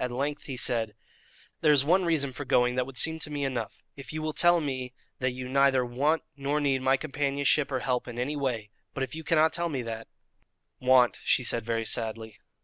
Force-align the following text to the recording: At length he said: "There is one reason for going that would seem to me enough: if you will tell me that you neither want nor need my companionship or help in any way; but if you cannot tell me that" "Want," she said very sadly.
At 0.00 0.10
length 0.10 0.46
he 0.46 0.56
said: 0.56 0.96
"There 1.60 1.70
is 1.70 1.84
one 1.84 2.04
reason 2.04 2.32
for 2.32 2.44
going 2.44 2.74
that 2.74 2.86
would 2.86 2.98
seem 2.98 3.20
to 3.20 3.30
me 3.30 3.44
enough: 3.44 3.84
if 3.94 4.12
you 4.12 4.20
will 4.20 4.32
tell 4.32 4.60
me 4.60 4.92
that 5.20 5.30
you 5.30 5.48
neither 5.48 5.84
want 5.86 6.24
nor 6.36 6.60
need 6.60 6.82
my 6.82 6.96
companionship 6.96 7.70
or 7.70 7.78
help 7.78 8.08
in 8.08 8.18
any 8.18 8.34
way; 8.34 8.70
but 8.94 9.04
if 9.04 9.14
you 9.14 9.22
cannot 9.22 9.52
tell 9.52 9.68
me 9.68 9.82
that" 9.82 10.08
"Want," 10.90 11.20
she 11.22 11.44
said 11.44 11.64
very 11.64 11.84
sadly. 11.84 12.40